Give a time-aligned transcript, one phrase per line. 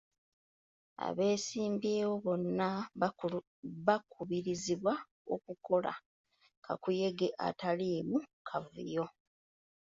[1.05, 2.67] Abeesimbyewo bonna
[3.87, 4.93] baakubirizibwa
[5.33, 5.91] okukola
[6.65, 8.17] kakuyege ataliimu
[8.47, 9.05] kavuyo.